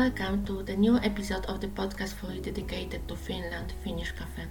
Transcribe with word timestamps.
welcome 0.00 0.42
to 0.46 0.62
the 0.62 0.74
new 0.74 0.96
episode 1.00 1.44
of 1.44 1.60
the 1.60 1.66
podcast 1.66 2.14
fully 2.14 2.40
dedicated 2.40 3.06
to 3.06 3.14
Finland, 3.14 3.74
Finnish 3.84 4.12
Cafe. 4.12 4.48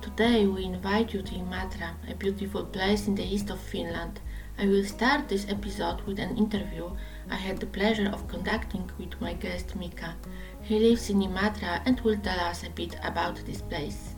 Today 0.00 0.46
we 0.46 0.64
invite 0.64 1.12
you 1.12 1.20
to 1.20 1.34
Imatra, 1.34 1.90
a 2.10 2.14
beautiful 2.14 2.64
place 2.64 3.06
in 3.06 3.14
the 3.14 3.22
east 3.22 3.50
of 3.50 3.60
Finland. 3.60 4.20
I 4.58 4.64
will 4.64 4.86
start 4.86 5.28
this 5.28 5.46
episode 5.50 6.00
with 6.06 6.18
an 6.18 6.38
interview 6.38 6.90
I 7.30 7.34
had 7.34 7.58
the 7.58 7.66
pleasure 7.66 8.08
of 8.10 8.26
conducting 8.26 8.90
with 8.98 9.20
my 9.20 9.34
guest 9.34 9.78
Miikka. 9.78 10.14
He 10.62 10.78
lives 10.78 11.10
in 11.10 11.20
Imatra 11.20 11.82
and 11.84 12.00
will 12.00 12.16
tell 12.16 12.40
us 12.40 12.64
a 12.64 12.70
bit 12.70 12.96
about 13.02 13.36
this 13.44 13.60
place. 13.60 14.15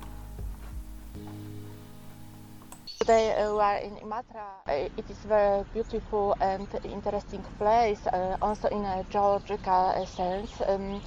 Today 3.09 3.33
uh, 3.41 3.55
we 3.55 3.63
are 3.63 3.79
in 3.79 3.97
Imatra. 4.05 4.61
Uh, 4.69 4.87
it 4.99 5.09
is 5.09 5.17
very 5.25 5.65
beautiful 5.73 6.37
and 6.43 6.69
interesting 6.85 7.43
place, 7.59 8.07
uh, 8.07 8.37
also 8.43 8.69
in 8.69 8.85
a 8.85 9.03
geological 9.09 9.95
uh, 9.97 10.05
sense. 10.05 10.61
Um, 10.69 11.01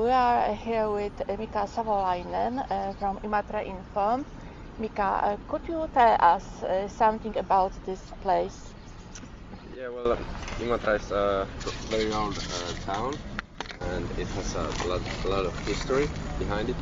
we 0.00 0.08
are 0.08 0.54
here 0.54 0.88
with 0.90 1.12
Miikka 1.28 1.68
Savolainen 1.68 2.64
uh, 2.70 2.94
from 2.94 3.18
Imatra 3.18 3.62
Info. 3.62 4.24
Miikka, 4.80 5.38
could 5.46 5.60
you 5.68 5.86
tell 5.92 6.16
us 6.18 6.64
something 6.88 7.36
about 7.36 7.72
this 7.84 8.00
place? 8.22 8.72
Yeah, 9.76 9.88
well, 9.90 10.12
um, 10.12 10.24
Imatra 10.60 10.96
is 10.96 11.10
a 11.10 11.46
very 11.90 12.10
old 12.10 12.38
town 12.86 13.18
and 13.92 14.08
it 14.18 14.28
has 14.28 14.54
a 14.54 14.72
lot, 14.88 15.02
a 15.26 15.28
lot 15.28 15.44
of 15.44 15.54
history 15.66 16.08
behind 16.38 16.70
it. 16.70 16.76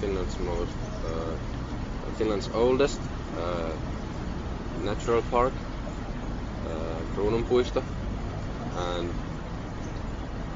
Finland's 0.00 0.38
most, 0.38 0.76
Finland's 2.16 2.48
oldest 2.54 3.09
natural 4.76 5.22
park, 5.22 5.54
uh, 6.64 7.04
Kruununpuisto, 7.12 7.84
and 8.72 9.14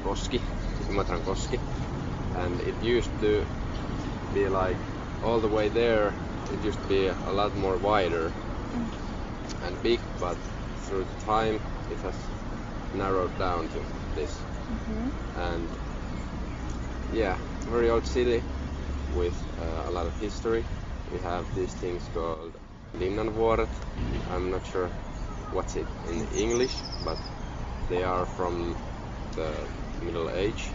Koski, 0.03 0.41
Imatran 0.89 1.21
Koski. 1.23 1.59
And 2.33 2.61
it 2.61 2.81
used 2.81 3.17
to 3.19 3.47
be 4.31 4.49
like 4.49 4.79
all 5.21 5.39
the 5.41 5.49
way 5.49 5.69
there, 5.69 6.15
it 6.49 6.63
used 6.63 6.81
to 6.83 6.87
be 6.87 7.07
a 7.07 7.31
lot 7.31 7.55
more 7.55 7.77
wider 7.77 8.33
and 9.61 9.81
big, 9.81 10.01
but 10.19 10.37
through 10.77 11.05
time 11.19 11.61
it 11.89 12.01
has 12.01 12.31
narrowed 12.91 13.37
down 13.37 13.69
to 13.69 13.85
this. 14.13 14.45
Mm-hmm. 14.69 15.09
And 15.35 15.77
yeah, 17.09 17.37
very 17.65 17.89
old 17.89 18.05
city 18.05 18.43
with 19.07 19.35
uh, 19.57 19.83
a 19.87 19.91
lot 19.91 20.07
of 20.07 20.15
history. 20.17 20.65
We 21.09 21.19
have 21.19 21.53
these 21.53 21.73
things 21.73 22.09
called 22.09 22.55
Linnanvuoret. 22.99 23.69
I'm 24.31 24.51
not 24.51 24.65
sure 24.65 24.89
what's 25.51 25.75
it 25.75 25.87
in 26.09 26.27
English, 26.33 26.75
but 27.03 27.17
they 27.89 28.03
are 28.03 28.25
from 28.25 28.75
the 29.35 29.51
Middle 30.01 30.29
Age. 30.29 30.69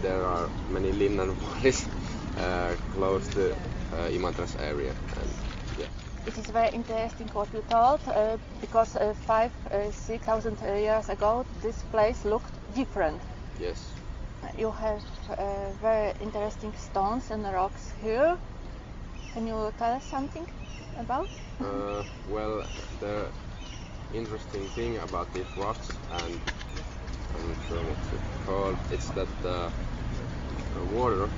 There 0.00 0.24
are 0.24 0.48
many 0.70 0.92
Linnanvuoris 0.92 1.86
uh, 2.38 2.74
close 2.92 3.28
to 3.34 3.50
uh, 3.50 4.08
Imatra's 4.10 4.56
area, 4.56 4.92
and 5.20 5.30
yeah. 5.78 5.86
It 6.26 6.38
is 6.38 6.46
very 6.52 6.70
interesting 6.70 7.28
what 7.32 7.48
you 7.52 7.62
told, 7.68 8.00
uh, 8.06 8.36
because 8.60 8.96
uh, 8.96 9.14
five, 9.26 9.50
uh, 9.70 9.90
six 9.90 10.24
thousand 10.24 10.56
years 10.60 11.08
ago, 11.08 11.44
this 11.62 11.82
place 11.90 12.24
looked 12.24 12.52
different. 12.74 13.20
Yes. 13.58 13.92
You 14.58 14.70
have 14.70 15.02
uh, 15.30 15.70
very 15.80 16.12
interesting 16.20 16.72
stones 16.76 17.30
and 17.30 17.44
rocks 17.44 17.92
here. 18.02 18.36
Can 19.34 19.46
you 19.46 19.72
tell 19.78 19.94
us 19.94 20.04
something? 20.04 20.46
About? 20.98 21.28
Uh, 21.60 22.02
well, 22.28 22.64
the 23.00 23.26
interesting 24.14 24.64
thing 24.68 24.98
about 24.98 25.32
these 25.34 25.46
rocks, 25.56 25.88
and 26.12 26.40
I'm 27.34 27.48
not 27.48 27.58
sure 27.68 27.78
what 27.78 27.98
it's 28.14 28.46
called, 28.46 28.76
it's 28.90 29.08
that 29.10 29.28
the 29.42 29.70
water 30.92 31.28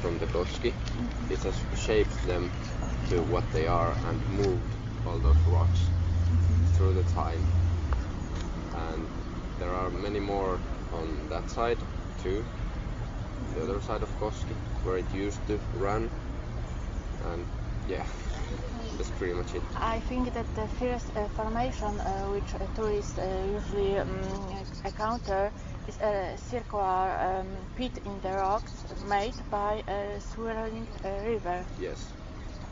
from 0.00 0.18
the 0.18 0.26
Koski, 0.26 0.72
mm-hmm. 0.72 1.32
it 1.32 1.38
has 1.40 1.54
shaped 1.78 2.26
them 2.26 2.50
to 3.10 3.22
what 3.22 3.44
they 3.52 3.66
are 3.66 3.92
and 4.06 4.28
moved 4.30 4.62
all 5.06 5.18
those 5.18 5.36
rocks 5.48 5.80
mm-hmm. 5.80 6.66
through 6.74 6.94
the 6.94 7.04
time. 7.10 7.44
And 8.92 9.06
there 9.58 9.70
are 9.70 9.90
many 9.90 10.20
more 10.20 10.58
on 10.92 11.28
that 11.30 11.50
side 11.50 11.78
too, 12.22 12.44
the 13.54 13.62
other 13.62 13.80
side 13.80 14.02
of 14.02 14.20
Koski, 14.20 14.54
where 14.84 14.98
it 14.98 15.14
used 15.14 15.44
to 15.48 15.58
run. 15.76 16.10
And 17.32 17.46
yeah. 17.88 18.06
That's 18.96 19.10
pretty 19.10 19.34
much 19.34 19.54
it. 19.54 19.62
I 19.76 20.00
think 20.00 20.32
that 20.34 20.46
the 20.54 20.66
first 20.68 21.10
uh, 21.16 21.28
formation 21.28 22.00
uh, 22.00 22.26
which 22.32 22.54
tourists 22.74 23.18
uh, 23.18 23.46
usually 23.54 23.98
um, 23.98 24.64
encounter 24.84 25.52
is 25.86 25.98
a 26.00 26.36
circular 26.36 27.16
um, 27.20 27.46
pit 27.76 27.92
in 28.04 28.20
the 28.20 28.32
rocks 28.32 28.84
made 29.08 29.34
by 29.50 29.82
a 29.88 30.20
swirling 30.20 30.88
uh, 31.04 31.08
river. 31.26 31.64
Yes. 31.80 32.12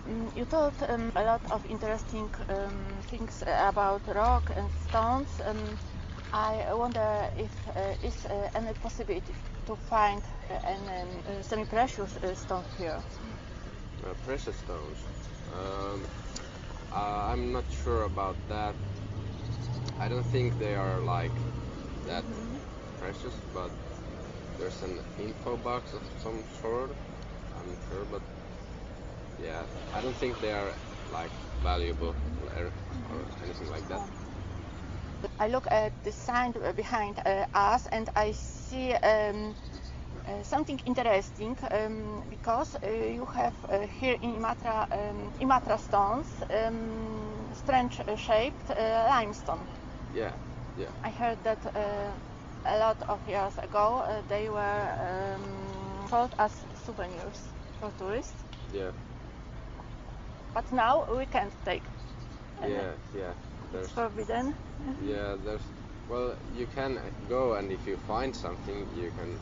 Um, 0.08 0.30
you 0.36 0.44
told 0.44 0.72
um, 0.88 1.12
a 1.16 1.22
lot 1.24 1.40
of 1.50 1.64
interesting 1.66 2.30
um, 2.48 3.02
things 3.08 3.42
about 3.46 4.02
rock 4.14 4.50
and 4.56 4.70
stones. 4.88 5.40
Um, 5.44 5.78
I 6.32 6.74
wonder 6.74 7.28
if 7.36 7.52
uh, 7.68 8.06
is 8.06 8.26
uh, 8.26 8.48
any 8.54 8.72
possibility 8.74 9.34
to 9.66 9.76
find 9.76 10.22
an 10.64 11.42
semi-precious 11.42 12.18
stone 12.34 12.64
here. 12.78 13.02
precious 14.24 14.56
stones. 14.56 14.98
Um, 15.56 16.08
uh, 16.92 17.32
I'm 17.32 17.52
not 17.52 17.70
sure 17.70 18.04
about 18.04 18.36
that. 18.48 18.76
I 19.98 20.08
don't 20.08 20.26
think 20.26 20.58
they 20.58 20.74
are 20.74 21.02
like 21.02 21.40
that 22.04 22.24
precious, 22.98 23.40
but 23.52 23.72
there's 24.58 24.82
an 24.82 25.00
info 25.18 25.56
box 25.56 25.92
of 25.94 26.02
some 26.16 26.44
sort. 26.60 26.96
I'm 27.56 27.70
not 27.70 27.78
sure, 27.88 28.04
but 28.06 28.22
yeah, 29.38 29.66
I 29.92 30.00
don't 30.00 30.16
think 30.16 30.40
they 30.40 30.52
are 30.52 30.74
like 31.10 31.32
valuable 31.62 32.16
or 33.10 33.26
anything 33.42 33.68
like 33.68 33.88
that. 33.88 34.02
I 35.38 35.48
look 35.48 35.66
at 35.70 35.92
the 36.04 36.12
sign 36.12 36.52
behind 36.74 37.20
uh, 37.24 37.46
us 37.54 37.86
and 37.86 38.08
I 38.16 38.32
see 38.32 38.92
um, 38.94 39.56
something 40.42 40.78
interesting 40.84 41.56
um, 41.70 42.24
because 42.28 42.76
uh, 42.82 42.88
you 42.88 43.26
have 43.26 43.54
uh, 43.68 43.86
here 43.86 44.16
in 44.20 44.34
Imatra, 44.36 44.86
um, 44.90 45.32
Imatra 45.40 45.78
stones, 45.78 46.42
um, 46.50 47.48
strange 47.52 48.00
shaped 48.16 48.68
limestone. 48.70 49.66
Yeah, 50.12 50.32
yeah. 50.76 50.90
I 51.02 51.10
heard 51.10 51.42
that 51.44 51.64
a 52.64 52.78
lot 52.78 53.02
of 53.08 53.26
years 53.26 53.58
ago 53.58 54.22
they 54.28 54.48
were 54.48 55.34
um, 55.36 56.06
sold 56.08 56.34
as 56.38 56.66
souvenirs 56.74 57.54
for 57.80 57.90
tourists. 57.92 58.44
Yeah. 58.72 58.90
But 60.54 60.72
now 60.72 61.04
we 61.14 61.26
can't 61.26 61.54
take. 61.64 61.88
Yeah, 62.62 62.94
yeah. 63.14 63.32
There's, 63.72 63.86
it's 63.86 63.92
forbidden. 63.92 64.54
Yeah, 65.00 65.36
there's. 65.42 65.72
Well, 66.08 66.36
you 66.52 66.66
can 66.66 66.98
go 67.28 67.54
and 67.54 67.70
if 67.72 67.86
you 67.86 67.96
find 67.96 68.34
something, 68.34 68.86
you 68.94 69.10
can 69.10 69.38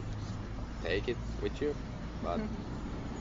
take 0.84 1.08
it 1.08 1.18
with 1.42 1.60
you, 1.62 1.76
but 2.22 2.40
mm-hmm. 2.40 2.62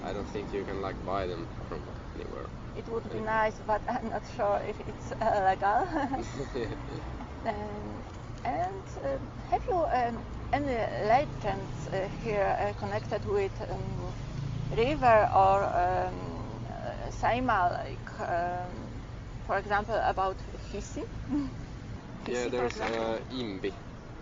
I 0.04 0.14
don't 0.14 0.28
think 0.28 0.54
you 0.54 0.64
can 0.66 0.82
like 0.82 1.04
buy 1.06 1.28
them 1.28 1.48
from 1.70 1.90
anywhere. 2.16 2.50
It 2.76 2.90
would 2.90 3.10
be 3.12 3.20
nice, 3.22 3.60
but 3.66 3.84
I'm 3.88 4.10
not 4.10 4.26
sure 4.28 4.60
if 4.66 4.80
it's 4.82 5.12
uh, 5.22 5.48
legal. 5.50 5.88
um, 7.46 8.04
and 8.46 8.86
uh, 9.04 9.18
have 9.50 9.64
you 9.68 9.78
um, 9.86 10.26
any 10.54 10.76
legends 11.08 11.88
uh, 11.88 12.08
here 12.22 12.56
uh, 12.60 12.74
connected 12.74 13.26
with 13.26 13.54
um, 13.70 14.14
river 14.78 15.28
or 15.36 15.64
um, 15.64 16.66
Saimaa, 17.10 17.72
like 17.74 18.20
um, 18.30 19.02
for 19.46 19.58
example 19.58 20.00
about 20.04 20.38
Hiisi? 20.72 21.04
yeah, 22.28 22.48
there's 22.48 22.80
uh, 22.82 23.20
Imbi. 23.32 23.74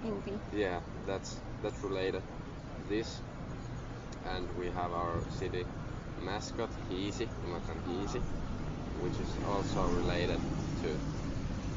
Imbi. 0.03 0.41
Yeah, 0.51 0.81
that's 1.05 1.41
that's 1.61 1.83
related. 1.83 2.23
This 2.87 3.21
and 4.25 4.47
we 4.57 4.65
have 4.67 4.91
our 4.91 5.19
city 5.29 5.65
mascot 6.21 6.69
Hiisi, 6.89 7.27
Imatran 7.47 7.79
Hiisi, 7.87 8.21
which 9.01 9.19
is 9.19 9.31
also 9.49 9.81
related 9.87 10.39
to 10.81 10.89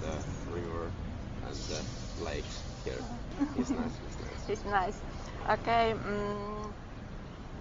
the 0.00 0.14
river 0.52 0.91
and 1.46 1.56
the 1.69 1.81
lakes 2.25 2.62
here. 2.85 3.02
It's 3.58 3.70
nice. 3.70 3.99
It's 4.06 4.19
nice. 4.20 4.49
It's 4.49 4.64
nice. 4.64 5.00
Okay. 5.50 5.93
Um, 5.93 6.75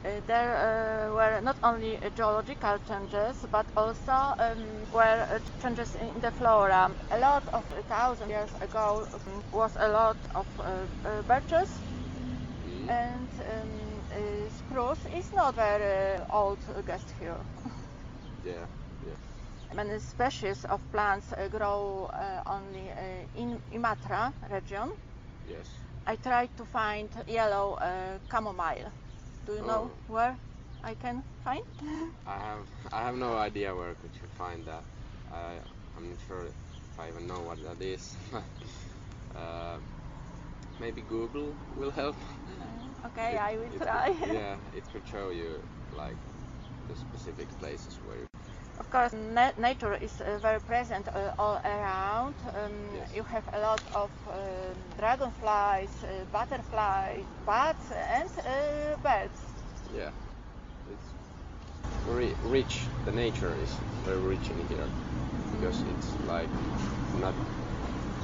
uh, 0.05 0.19
there 0.27 0.55
uh, 0.55 1.13
were 1.13 1.39
not 1.41 1.57
only 1.63 1.97
uh, 2.01 2.09
geological 2.09 2.77
changes, 2.87 3.45
but 3.51 3.65
also 3.75 4.11
um, 4.39 4.85
were 4.91 5.25
uh, 5.29 5.39
changes 5.61 5.95
in 5.95 6.19
the 6.19 6.31
flora. 6.31 6.89
A 7.11 7.17
lot 7.19 7.47
of 7.53 7.63
a 7.77 7.81
thousand 7.83 8.29
years 8.29 8.53
ago 8.61 9.07
um, 9.13 9.43
was 9.51 9.75
a 9.79 9.87
lot 9.87 10.17
of 10.35 10.47
uh, 10.59 10.87
uh, 11.05 11.21
birches, 11.23 11.81
mm. 12.65 12.89
and 12.89 13.29
um, 13.39 13.69
uh, 13.69 13.82
spruce 14.49 15.05
is 15.05 15.31
not 15.33 15.55
very 15.55 16.19
old 16.29 16.59
guest 16.85 17.11
here. 17.19 17.45
yeah, 18.43 18.67
yeah. 19.01 19.15
Many 19.73 19.99
species 19.99 20.65
of 20.65 20.81
plants 20.91 21.31
uh, 21.33 21.47
grow 21.47 22.05
uh, 22.05 22.41
only 22.45 22.89
in 23.33 23.61
Imatra 23.71 24.33
region. 24.49 24.91
Yes. 25.43 25.85
I 26.05 26.15
tried 26.15 26.55
to 26.57 26.65
find 26.65 27.09
yellow 27.27 27.73
uh, 27.75 28.19
chamomile. 28.31 28.93
Do 29.45 29.53
you 29.55 29.61
know 29.61 29.91
Oh. 29.91 29.99
where 30.07 30.37
I 30.83 30.95
can 30.95 31.23
find? 31.43 31.63
I 32.25 32.37
have 32.39 32.67
I 32.91 33.01
have 33.03 33.15
no 33.15 33.35
idea 33.37 33.75
where 33.75 33.95
could 33.95 34.15
you 34.21 34.27
find 34.27 34.65
that. 34.67 34.85
I 35.31 35.59
I'm 35.95 36.09
not 36.09 36.19
sure 36.19 36.45
if 36.45 36.99
I 36.99 37.09
even 37.09 37.27
know 37.27 37.41
what 37.41 37.61
that 37.63 37.81
is. 37.81 38.17
uh, 39.35 39.79
maybe 40.79 41.01
Google 41.01 41.57
will 41.75 41.91
help. 41.91 42.17
okay, 43.05 43.37
It- 43.37 43.37
I 43.37 43.57
will 43.57 43.71
try. 43.71 44.09
Yeah, 44.21 44.57
it 44.71 44.89
could 44.91 45.05
show 45.07 45.29
you 45.29 45.63
like 45.91 46.19
the 46.87 46.95
specific 46.95 47.57
places 47.57 47.99
where 48.01 48.17
you. 48.17 48.27
Of 48.77 48.89
course, 48.89 49.13
na- 49.13 49.53
nature 49.57 49.93
is 49.95 50.21
uh, 50.21 50.39
very 50.39 50.59
present 50.61 51.07
uh, 51.07 51.33
all 51.37 51.59
around. 51.63 52.35
Um, 52.53 53.01
Yes. 53.01 53.09
You 53.11 53.23
have 53.23 53.47
a 53.53 53.59
lot 53.59 53.87
of 53.91 54.11
um 54.27 54.95
dragonflies, 54.95 56.03
uh, 56.03 56.25
butterflies, 56.31 57.27
bats, 57.45 57.91
and 57.91 58.29
uh, 58.45 58.97
birds. 58.97 59.55
Yeah, 59.89 60.11
it's 60.85 61.15
very 62.03 62.35
rich. 62.41 62.91
The 63.03 63.11
nature 63.11 63.53
is 63.55 63.83
very 64.03 64.19
rich 64.19 64.49
in 64.51 64.59
here 64.59 64.91
because 65.49 65.83
it's 65.83 66.17
like 66.19 66.59
not. 67.13 67.35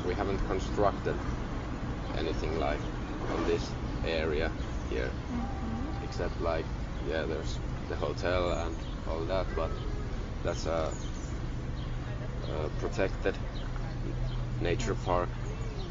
We 0.04 0.16
haven't 0.16 0.44
constructed 0.44 1.26
anything 2.20 2.60
like 2.60 2.84
on 3.30 3.46
this 3.46 3.76
area 4.04 4.52
here, 4.90 5.16
mm-hmm. 5.32 6.04
except 6.04 6.40
like 6.42 6.68
yeah, 7.06 7.26
there's 7.26 7.62
the 7.88 7.96
hotel 7.96 8.54
and 8.54 8.78
all 9.08 9.26
that, 9.26 9.56
but 9.56 9.72
that's 10.44 10.66
a, 10.68 10.96
a 12.44 12.70
protected 12.80 13.40
nature 14.60 14.96
park. 14.96 15.30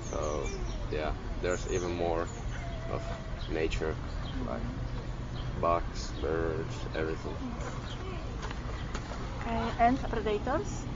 So 0.01 0.51
yeah, 0.91 1.15
there's 1.41 1.69
even 1.71 1.93
more 1.93 2.31
of 2.89 3.03
nature, 3.49 3.99
mm-hmm. 4.25 4.47
like 4.47 4.65
bugs, 5.61 6.13
birds, 6.21 6.89
everything. 6.95 7.39
Mm-hmm. 7.43 8.17
Okay, 9.41 9.75
and 9.79 9.99
predators, 10.11 10.89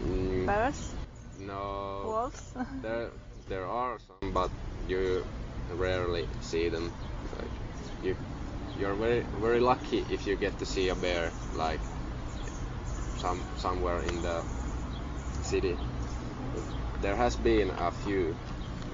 Mm, 0.00 0.46
bears, 0.46 0.96
no, 1.38 2.14
wolves. 2.14 2.54
there 3.50 3.68
are 3.68 3.98
some, 4.00 4.32
but 4.32 4.52
you 4.86 5.26
rarely 5.68 6.30
see 6.40 6.70
them. 6.70 6.94
Like 7.38 7.52
you, 8.00 8.16
you're 8.76 8.96
very 8.96 9.26
very 9.34 9.60
lucky 9.60 10.00
if 10.08 10.26
you 10.26 10.36
get 10.36 10.58
to 10.60 10.66
see 10.66 10.88
a 10.88 10.96
bear 10.96 11.34
like 11.52 11.82
some 13.16 13.46
somewhere 13.54 14.02
in 14.02 14.22
the 14.22 14.46
city. 15.42 15.78
There 17.00 17.16
has 17.16 17.36
been 17.36 17.70
a 17.76 17.90
few 17.92 18.36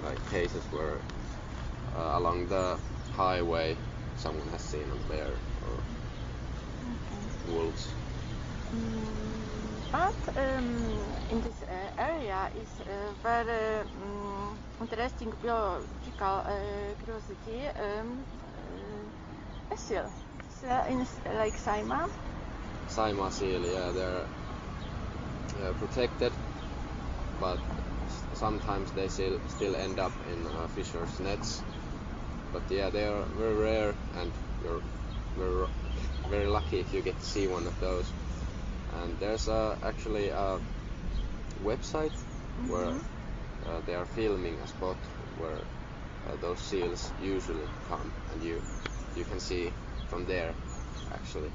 like 0.03 0.25
cases 0.27 0.67
where 0.71 1.05
uh, 1.95 2.13
along 2.19 2.49
the 2.49 2.81
highway 3.11 3.81
someone 4.15 4.49
has 4.51 4.63
seen 4.63 4.91
a 4.93 4.97
bear 4.97 5.41
or 5.63 5.85
wolves. 7.45 7.97
Mm, 8.73 9.56
but 9.93 10.37
um, 10.37 10.97
in 11.31 11.41
this 11.41 11.63
uh, 11.63 12.03
area 12.03 12.51
is 12.61 12.69
a 12.87 13.13
very 13.23 13.81
um, 14.03 14.59
interesting 14.81 15.33
biological 15.43 16.43
uh, 16.45 16.53
curiosity. 17.05 17.67
Um, 17.81 18.19
uh, 19.71 19.77
seal. 19.77 20.11
Seal 20.61 20.85
in 20.89 20.99
Lake 21.39 21.57
Saimaa. 21.57 22.09
Saimaa 22.89 23.31
seal, 23.31 23.61
yeah, 23.61 23.93
they're 23.93 24.27
uh, 25.69 25.73
protected, 25.75 26.33
but 27.41 27.59
sometimes 28.35 28.91
they 28.93 29.09
still 29.09 29.39
still 29.49 29.77
end 29.77 29.99
up 29.99 30.13
in 30.33 30.47
uh, 30.47 30.67
fishers' 30.69 31.21
nets. 31.21 31.63
But 32.53 32.63
yeah, 32.71 32.91
they 32.91 33.05
are 33.05 33.23
very 33.39 33.55
rare, 33.55 33.95
and 34.21 34.33
you're 34.65 34.83
very 35.37 35.69
very 36.31 36.47
lucky 36.47 36.79
if 36.81 36.95
you 36.95 37.03
get 37.03 37.19
to 37.19 37.27
see 37.27 37.47
one 37.47 37.67
of 37.67 37.81
those. 37.81 38.07
And 38.97 39.19
there's 39.21 39.49
uh, 39.49 39.77
actually 39.83 40.29
a 40.31 40.61
website 41.59 42.25
where 42.65 42.99
uh, 43.65 43.81
they 43.83 43.95
are 43.95 44.07
filming 44.07 44.61
a 44.61 44.67
spot 44.67 45.11
where 45.35 45.67
uh, 46.25 46.37
those 46.37 46.61
seals 46.63 47.13
usually 47.17 47.71
come, 47.85 48.15
and 48.29 48.43
you 48.43 48.65
you 49.15 49.25
can 49.25 49.41
see 49.41 49.77
from 50.07 50.27
there 50.27 50.57
actually. 51.11 51.53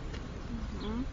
Mhm. 0.49 1.07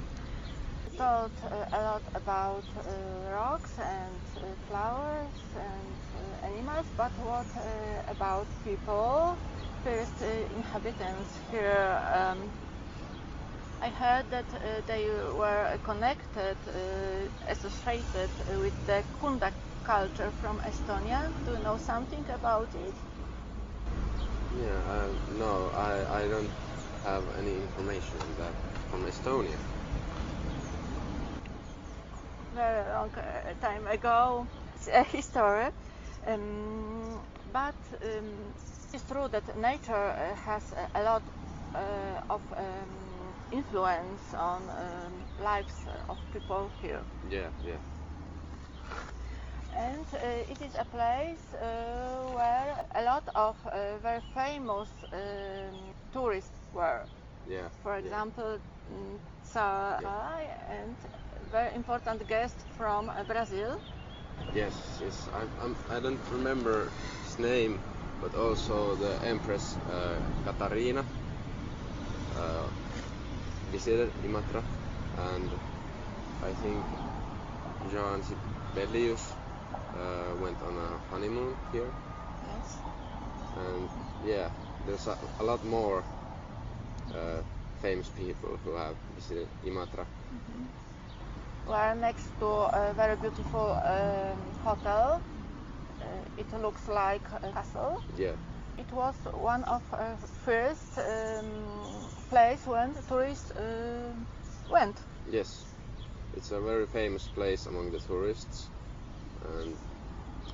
We 0.84 0.90
thought 0.90 1.42
uh, 1.44 1.66
a 1.72 1.82
lot 1.82 2.08
about 2.14 2.76
uh, 2.76 3.30
rocks 3.30 3.78
and 3.78 4.22
uh, 4.36 4.56
flowers 4.56 5.54
and 5.56 5.98
uh, 6.14 6.18
animals, 6.42 6.92
but 6.96 7.18
what 7.18 7.56
uh, 7.56 8.02
about 8.08 8.56
people? 8.62 9.38
First 9.82 10.22
uh, 10.22 10.26
inhabitants 10.50 11.36
here. 11.50 12.00
Um, 12.12 12.54
I 13.80 13.88
heard 13.90 14.30
that 14.30 14.52
uh, 14.54 14.80
they 14.86 15.08
were 15.08 15.78
connected, 15.82 16.58
uh, 16.66 17.28
associated 17.48 18.30
with 18.48 18.74
the 18.84 19.04
Kunda 19.12 19.52
culture 19.82 20.30
from 20.30 20.60
Estonia. 20.60 21.32
Do 21.44 21.52
you 21.52 21.58
know 21.58 21.76
something 21.78 22.26
about 22.30 22.74
it? 22.74 22.94
Yeah, 24.50 24.78
uh, 24.86 25.14
no, 25.28 25.68
I, 25.70 26.22
I 26.22 26.28
don't 26.28 26.52
have 27.02 27.24
any 27.38 27.56
information 27.62 28.20
on 28.20 28.34
that 28.36 28.54
from 28.88 29.04
Estonia. 29.06 29.58
very 32.52 32.88
long 32.92 33.10
uh, 33.16 33.54
time 33.60 33.86
ago. 33.86 34.46
It's 34.74 34.88
a 34.88 35.02
history. 35.04 35.68
Um, 36.26 37.20
but 37.52 37.76
um, 38.02 38.54
it's 38.92 39.04
true 39.04 39.28
that 39.28 39.56
nature 39.56 39.94
uh, 40.16 40.34
has 40.36 40.72
a, 40.72 41.00
a 41.00 41.02
lot 41.02 41.22
uh, 41.74 42.20
of 42.30 42.42
um, 42.56 43.07
influence 43.50 44.34
on 44.34 44.70
um, 44.70 45.26
lives 45.38 45.86
of 46.08 46.18
people 46.30 46.70
here. 46.80 47.04
Yeah, 47.28 47.50
yeah, 47.64 47.78
And 49.76 50.06
uh, 50.14 50.18
it 50.52 50.60
is 50.60 50.74
a 50.74 50.84
place 50.84 51.54
uh, 51.54 52.30
where 52.34 52.84
a 52.94 53.02
lot 53.02 53.28
of 53.34 53.56
uh, 53.66 53.98
very 53.98 54.20
famous 54.20 55.04
um, 55.12 55.94
tourists 56.12 56.68
were. 56.72 57.06
yeah. 57.46 57.68
For 57.82 57.96
yeah. 57.96 57.98
example, 57.98 58.58
mm, 58.90 59.20
Sarai 59.42 60.48
and 60.68 60.96
very 61.50 61.74
important 61.74 62.26
guest 62.26 62.64
from 62.76 63.10
uh, 63.10 63.24
Brazil. 63.24 63.80
Yes, 64.54 64.98
yes. 65.02 65.28
I, 65.32 65.42
I'm, 65.64 65.76
I 65.90 66.00
don't 66.00 66.20
remember 66.30 66.90
his 67.22 67.38
name, 67.38 67.80
but 68.20 68.34
also 68.34 68.94
the 68.96 69.18
Empress 69.24 69.76
uh, 69.90 70.18
Katarina 70.44 71.04
uh, 73.78 74.08
visited 74.08 74.56
Imatra, 74.56 74.96
and 75.16 75.52
I 76.42 76.52
think 76.54 76.86
Jean 77.88 78.22
Sibelius 78.22 79.36
uh, 79.94 80.34
went 80.36 80.62
on 80.62 80.78
a 80.78 80.98
honeymoon 81.10 81.56
here. 81.70 81.94
Yes. 82.42 82.82
and 83.56 83.90
yeah, 84.22 84.50
there's 84.84 85.06
a, 85.06 85.16
a 85.38 85.44
lot 85.44 85.64
more 85.64 86.04
uh, 87.14 87.42
famous 87.76 88.08
people 88.08 88.58
who 88.64 88.74
have 88.74 88.96
visited 89.14 89.48
Imatra. 89.64 90.06
We 91.66 91.74
are 91.74 91.94
next 91.94 92.38
to 92.38 92.46
a 92.46 92.94
very 92.94 93.16
beautiful 93.16 93.78
um, 93.84 94.54
hotel. 94.62 95.22
Uh, 96.00 96.24
it 96.36 96.52
looks 96.52 96.88
like 96.88 97.28
a 97.42 97.52
castle. 97.52 98.02
Yeah, 98.16 98.36
It 98.76 98.92
was 98.92 99.16
one 99.32 99.64
of 99.64 99.82
uh, 99.92 100.16
first 100.16 100.98
um, 100.98 102.10
place 102.28 102.66
when 102.66 102.94
tourists 103.08 103.50
uh, 103.52 104.14
went. 104.68 105.02
yes, 105.24 105.66
it's 106.32 106.50
a 106.50 106.60
very 106.60 106.86
famous 106.86 107.28
place 107.28 107.66
among 107.66 107.90
the 107.92 108.00
tourists, 108.00 108.70
and 109.42 109.78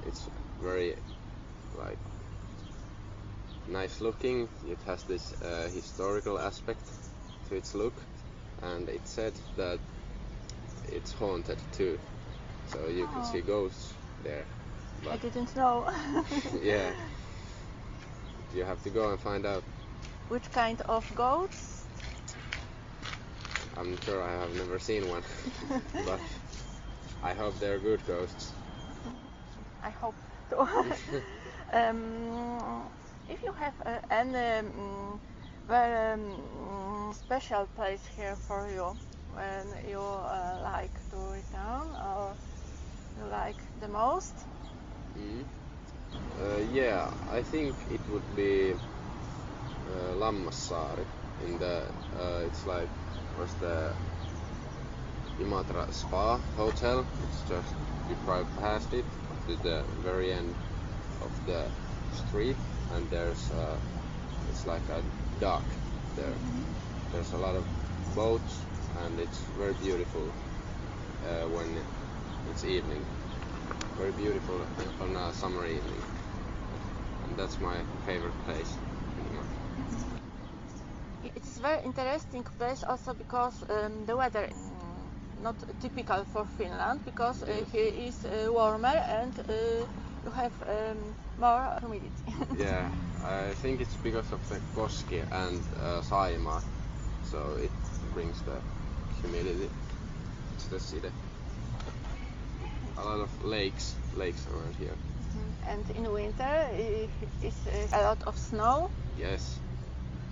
it's 0.02 0.28
very 0.60 0.94
like 1.72 2.00
nice 3.66 4.00
looking. 4.00 4.50
It 4.64 4.82
has 4.84 5.04
this 5.04 5.32
uh, 5.42 5.68
historical 5.68 6.38
aspect 6.38 6.92
to 7.48 7.54
its 7.56 7.74
look, 7.74 8.06
and 8.62 8.88
it 8.88 9.06
said 9.08 9.40
that 9.56 9.80
it's 10.84 11.12
haunted 11.12 11.62
too, 11.72 11.98
so 12.64 12.88
you 12.88 13.06
can 13.08 13.22
Oh. 13.22 13.24
see 13.24 13.42
ghosts 13.42 13.98
there. 14.20 14.48
I 15.10 15.16
didn't 15.16 15.56
know 15.56 15.88
yeah, 16.52 16.94
you 18.52 18.64
have 18.64 18.80
to 18.82 18.90
go 18.90 19.10
and 19.10 19.20
find 19.20 19.46
out. 19.46 19.64
Which 20.28 20.50
kind 20.52 20.80
of 20.82 21.12
goats. 21.14 21.88
I'm 23.76 23.96
sure 23.98 24.22
I 24.22 24.32
have 24.32 24.54
never 24.54 24.78
seen 24.78 25.08
one, 25.08 25.22
but 26.04 26.20
I 27.22 27.34
hope 27.34 27.58
they're 27.58 27.78
good 27.78 28.04
ghosts. 28.06 28.54
I 29.82 29.90
hope 29.90 30.16
to. 30.50 30.60
um, 31.72 32.90
if 33.28 33.42
you 33.42 33.52
have 33.54 33.74
uh, 33.84 34.00
any 34.10 34.58
um, 34.58 35.20
very 35.66 36.12
um, 36.14 37.12
special 37.12 37.66
place 37.66 38.06
here 38.06 38.36
for 38.36 38.68
you 38.68 38.98
when 39.28 39.66
you 39.88 40.00
uh, 40.00 40.60
like 40.62 41.00
to 41.10 41.16
return 41.16 41.88
or 42.04 42.36
you 43.16 43.24
like 43.26 43.62
the 43.80 43.88
most, 43.88 44.46
Mm. 45.16 45.44
Uh, 46.40 46.56
yeah, 46.56 47.10
I 47.28 47.42
think 47.42 47.74
it 47.90 48.00
would 48.08 48.34
be 48.34 48.74
uh, 49.86 50.14
Lammassaari. 50.14 51.06
In 51.40 51.58
the 51.58 51.90
uh, 52.16 52.40
it's 52.46 52.66
like 52.66 52.88
was 53.38 53.54
the 53.54 53.96
Imatra 55.40 55.92
Spa 55.92 56.38
Hotel. 56.56 57.06
It's 57.22 57.42
just 57.44 57.74
you 58.08 58.16
drive 58.16 58.46
past 58.56 58.92
it 58.94 59.06
to 59.46 59.56
the 59.56 59.84
very 60.02 60.32
end 60.32 60.56
of 61.20 61.32
the 61.46 61.70
street, 62.10 62.56
and 62.90 63.10
there's 63.10 63.50
uh, 63.50 63.78
it's 64.48 64.66
like 64.66 64.88
a 64.88 65.02
dock 65.38 65.64
there. 66.16 66.38
There's 67.12 67.32
a 67.32 67.38
lot 67.38 67.56
of 67.56 67.66
boats, 68.14 68.66
and 68.96 69.18
it's 69.20 69.44
very 69.58 69.74
beautiful 69.74 70.34
uh, 71.22 71.48
when 71.48 71.84
it's 72.46 72.64
evening. 72.64 73.06
Very 73.96 74.12
beautiful 74.12 74.66
on 75.00 75.16
a 75.16 75.32
summer 75.32 75.66
evening, 75.66 76.02
and 77.22 77.36
that's 77.38 77.60
my 77.60 77.84
favorite 78.06 78.38
place. 78.44 78.78
It's 81.34 81.58
very 81.58 81.82
interesting 81.84 82.44
place 82.44 82.82
also 82.84 83.14
because 83.14 83.64
um, 83.68 84.04
the 84.06 84.16
weather 84.16 84.44
is 84.44 84.72
not 85.42 85.62
typical 85.80 86.24
for 86.24 86.44
Finland 86.46 87.00
because 87.04 87.42
uh, 87.42 87.64
here 87.72 87.90
is 88.08 88.24
uh, 88.24 88.48
warmer 88.50 88.96
and 89.08 89.38
uh, 89.48 89.86
you 90.24 90.30
have 90.30 90.54
um, 90.66 91.16
more 91.36 91.76
humidity. 91.80 92.34
Yeah, 92.58 92.88
I 93.24 93.54
think 93.54 93.80
it's 93.80 93.96
because 93.96 94.32
of 94.32 94.46
the 94.48 94.60
Koski 94.74 95.24
and 95.30 95.60
uh, 95.76 96.00
Saimaa, 96.02 96.62
so 97.22 97.54
it 97.54 97.72
brings 98.14 98.42
the 98.42 98.62
humidity 99.20 99.70
to 100.58 100.70
the 100.70 100.80
city. 100.80 101.10
A 102.96 103.04
lot 103.04 103.20
of 103.20 103.30
lakes, 103.42 103.96
lakes 104.14 104.46
around 104.46 104.74
here. 104.76 104.96
and 105.66 105.90
in 105.90 106.10
winter 106.12 106.68
it 106.72 107.10
is 107.42 107.66
uh, 107.66 107.88
a 107.98 108.02
lot 108.02 108.22
of 108.24 108.36
snow. 108.36 108.90
Yes, 109.16 109.60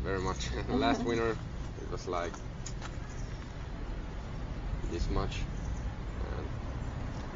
very 0.03 0.21
much. 0.21 0.51
Last 0.69 1.05
winter 1.07 1.31
it 1.31 1.91
was 1.91 2.09
like 2.09 2.33
this 4.91 5.09
much, 5.11 5.39
and 6.37 6.47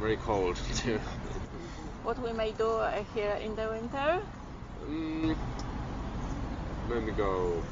very 0.00 0.16
cold 0.16 0.56
too. 0.74 0.98
What 2.02 2.18
we 2.22 2.32
may 2.32 2.52
do 2.52 2.68
uh, 2.68 3.02
here 3.14 3.38
in 3.42 3.54
the 3.54 3.68
winter. 3.68 4.18
Mm, 4.88 5.36
maybe 6.88 7.12
go 7.12 7.62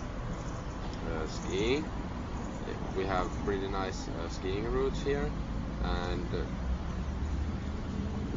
uh, 1.07 1.27
skiing. 1.27 1.85
We 2.97 3.05
have 3.05 3.29
pretty 3.45 3.69
nice 3.69 4.09
uh, 4.09 4.29
skiing 4.29 4.65
routes 4.65 5.03
here, 5.03 5.31
and 5.83 6.27
uh, 6.33 6.45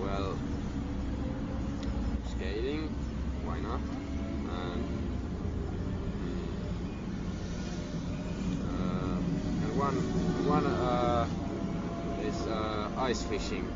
well, 0.02 0.36
skating. 2.36 2.90
Why 3.46 3.60
not? 3.60 3.80
And 4.50 4.97
one 9.78 10.04
one 10.44 10.66
uh, 10.68 11.28
is 12.18 12.48
uh, 12.48 12.90
ice 12.98 13.24
fishing. 13.24 13.72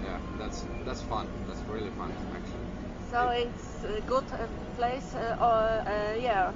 Yeah, 0.00 0.18
that's 0.38 0.68
that's 0.84 1.02
fun. 1.02 1.28
That's 1.46 1.68
really 1.68 1.90
fun 1.90 2.14
actually. 2.32 2.68
So 3.10 3.30
it's 3.30 3.84
a 3.84 4.00
good 4.02 4.24
uh, 4.32 4.48
place 4.74 5.14
uh, 5.14 5.36
all 5.40 5.82
uh, 5.86 6.12
year. 6.14 6.54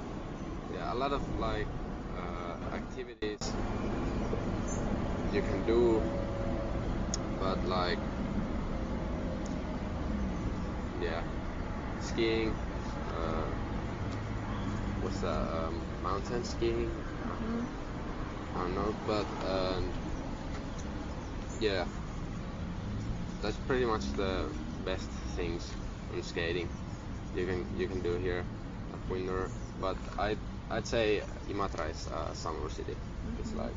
yeah, 0.69 0.93
a 0.93 0.95
lot 0.95 1.11
of 1.13 1.23
like 1.33 1.69
uh, 2.15 2.57
activities 2.73 3.57
you 5.31 5.41
can 5.41 5.63
do, 5.63 6.03
but 7.37 7.63
like 7.63 8.01
yeah, 10.99 11.23
skiing, 11.99 12.57
uh, 13.11 13.53
what's 14.99 15.19
that? 15.21 15.43
Um, 15.53 15.85
mountain 16.01 16.43
skiing. 16.43 17.03
I 17.21 17.27
don't 17.27 17.69
know, 18.53 18.85
but 18.93 19.15
um, 19.41 19.83
yeah, 21.59 21.85
that's 23.39 23.57
pretty 23.57 23.85
much 23.85 24.13
the 24.13 24.49
best 24.83 25.09
things 25.35 25.73
on 26.09 26.21
skating 26.21 26.69
you 27.33 27.45
can 27.45 27.65
you 27.73 27.87
can 27.87 28.01
do 28.01 28.15
here 28.15 28.45
at 28.93 28.99
winter. 29.09 29.49
But 29.79 29.97
I 30.17 30.37
I'd 30.69 30.85
say 30.87 31.21
Imatra 31.47 31.89
is 31.89 32.07
a 32.07 32.33
summer 32.33 32.69
city. 32.69 32.95
It's 33.37 33.53
like 33.53 33.75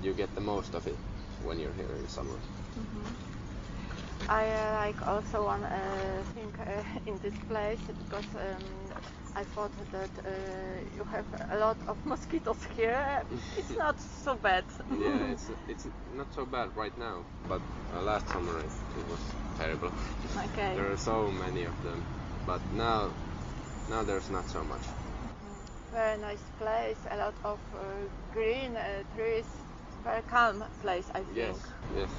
you 0.00 0.12
get 0.14 0.34
the 0.34 0.40
most 0.40 0.74
of 0.74 0.86
it 0.86 0.98
when 1.38 1.58
you're 1.58 1.72
here 1.74 1.94
in 1.96 2.08
summer. 2.08 2.38
I 4.28 4.48
uh, 4.50 4.72
like 4.72 5.02
also 5.06 5.44
one 5.44 5.64
uh, 5.64 6.24
thing 6.34 6.52
uh, 6.58 6.82
in 7.06 7.18
this 7.18 7.34
place 7.48 7.80
because 7.98 8.34
um, 8.34 8.83
I 9.34 9.44
thought 9.44 9.72
that 9.92 10.10
uh, 10.24 10.30
you 10.96 11.04
have 11.04 11.26
a 11.50 11.56
lot 11.58 11.78
of 11.88 11.98
mosquitoes 12.04 12.62
here. 12.76 13.24
It's 13.56 13.74
not 13.76 14.00
so 14.00 14.36
bad. 14.36 14.64
yeah, 14.90 15.24
it's 15.32 15.50
it's 15.68 15.86
not 16.12 16.32
so 16.32 16.44
bad 16.46 16.76
right 16.76 16.96
now, 16.96 17.24
but 17.48 17.62
uh, 17.92 18.00
last 18.02 18.28
summer 18.28 18.58
it, 18.60 18.72
it 18.96 19.06
was 19.06 19.20
terrible. 19.56 19.92
Okay. 20.36 20.74
There 20.74 20.90
are 20.92 20.96
so 20.96 21.30
many 21.30 21.64
of 21.64 21.80
them, 21.82 22.04
but 22.46 22.62
now 22.72 23.12
now 23.88 24.02
there's 24.04 24.30
not 24.30 24.48
so 24.48 24.64
much. 24.64 24.86
Very 25.92 26.18
nice 26.18 26.50
place. 26.58 27.06
A 27.10 27.16
lot 27.16 27.34
of 27.44 27.60
uh, 27.74 28.08
green 28.32 28.76
uh, 28.76 29.02
trees. 29.14 29.46
Very 30.02 30.22
calm 30.22 30.64
place, 30.80 31.10
I 31.14 31.22
think. 31.24 31.36
Yes, 31.36 31.72
yes. 31.94 32.10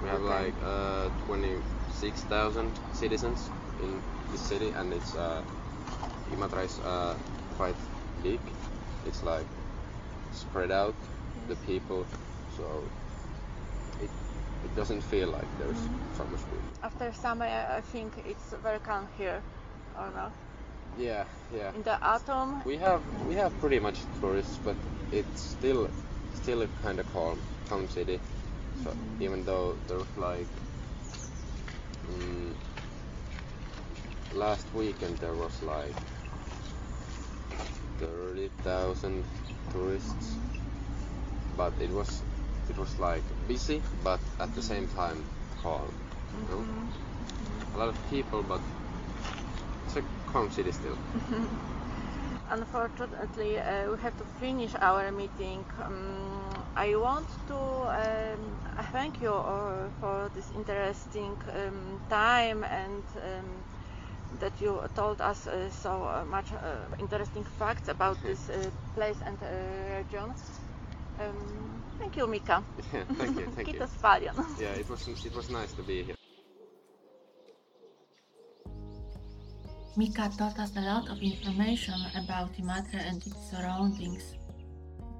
We 0.00 0.08
have 0.08 0.22
Okay. 0.22 0.52
like 0.52 0.56
uh, 0.62 1.10
26,000 1.26 2.80
citizens 2.92 3.50
in 3.78 4.02
this 4.30 4.42
city, 4.42 4.72
and 4.72 4.92
it's 4.92 5.14
uh, 5.14 5.42
Imatra 6.30 6.64
is 6.64 6.78
uh, 6.80 7.18
quite 7.50 7.76
big. 8.22 8.40
It's 9.04 9.22
like 9.22 9.48
spread 10.30 10.70
out 10.70 10.96
the 11.46 11.56
people, 11.56 12.06
so 12.48 12.90
it 13.98 14.10
it 14.62 14.74
doesn't 14.74 15.02
feel 15.02 15.28
like 15.28 15.48
there's 15.58 15.90
so 16.12 16.26
much 16.26 16.48
people. 16.48 16.72
After 16.82 17.12
summer, 17.12 17.46
I 17.46 17.80
think 17.80 18.18
it's 18.18 18.52
very 18.62 18.80
calm 18.80 19.08
here, 19.16 19.44
or 19.94 20.10
not? 20.10 20.34
Yeah, 20.96 21.26
yeah. 21.50 21.72
In 21.74 21.82
the 21.82 21.98
autumn, 22.02 22.62
We 22.64 22.78
have 22.78 23.02
we 23.26 23.34
have 23.36 23.58
pretty 23.58 23.78
much 23.80 24.06
tourists, 24.20 24.58
but 24.64 24.76
it's 25.10 25.40
still 25.42 25.90
still 26.32 26.62
a 26.62 26.68
kind 26.68 27.00
of 27.00 27.06
calm 27.06 27.42
calm 27.68 27.88
city. 27.88 28.20
So 28.82 28.96
even 29.20 29.44
though 29.44 29.78
there's 29.86 30.16
like 30.16 30.48
mm, 32.06 32.54
last 34.32 34.72
weekend 34.74 35.18
there 35.20 35.34
was 35.36 35.62
like 35.62 35.96
thirty 38.00 38.48
thousand 38.64 39.24
tourists, 39.72 40.36
but 41.56 41.72
it 41.80 41.90
was 41.90 42.22
it 42.70 42.78
was 42.78 42.98
like 42.98 43.22
busy, 43.48 43.82
but 44.04 44.20
at 44.40 44.54
the 44.54 44.62
same 44.62 44.88
time 44.88 45.24
calm. 45.62 45.92
You 46.34 46.56
know? 46.56 46.64
A 47.74 47.78
lot 47.78 47.88
of 47.88 47.96
people, 48.10 48.42
but 48.42 48.60
it's 49.86 49.96
a 49.96 50.02
calm 50.26 50.50
city 50.50 50.72
still. 50.72 50.96
unfortunately, 52.50 53.58
uh, 53.58 53.90
we 53.90 53.98
have 53.98 54.16
to 54.18 54.24
finish 54.40 54.74
our 54.80 55.10
meeting. 55.12 55.64
Um, 55.84 56.66
I 56.76 56.94
want 56.96 57.28
to 57.48 57.56
um, 57.56 58.40
thank 58.92 59.20
you 59.20 59.32
for 60.00 60.30
this 60.34 60.50
interesting 60.54 61.36
um, 61.54 62.00
time 62.08 62.64
and 62.64 63.04
um, 63.16 63.46
that 64.38 64.52
you 64.60 64.80
told 64.94 65.20
us 65.20 65.46
uh, 65.46 65.68
so 65.70 65.90
uh, 66.04 66.24
much 66.24 66.52
uh, 66.52 66.96
interesting 66.98 67.44
facts 67.58 67.88
about 67.88 68.16
this 68.22 68.48
uh, 68.50 68.70
place 68.94 69.18
and 69.26 69.36
uh, 69.42 69.98
region. 69.98 70.32
Um, 71.20 71.82
thank 71.98 72.16
you, 72.16 72.26
Miikka. 72.26 72.62
Yeah, 72.92 73.04
thank 73.18 73.38
you, 73.38 73.46
thank 73.54 73.68
you. 73.68 73.74
Kiitos 73.80 74.00
paljon. 74.00 74.34
Yeah, 74.60 74.80
it 74.80 74.88
was 74.88 75.08
it 75.08 75.34
was 75.34 75.50
nice 75.50 75.72
to 75.72 75.82
be 75.82 76.02
here. 76.02 76.16
Miikka 79.96 80.30
taught 80.38 80.58
us 80.58 80.76
a 80.76 80.80
lot 80.80 81.08
of 81.10 81.18
information 81.20 81.98
about 82.14 82.54
Imatra 82.56 83.00
and 83.08 83.26
its 83.26 83.50
surroundings. 83.50 84.39